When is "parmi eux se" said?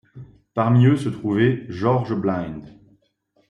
0.55-1.09